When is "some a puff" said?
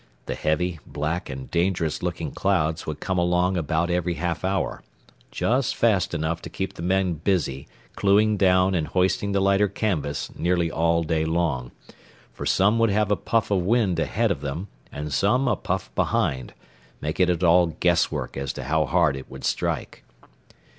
15.13-15.93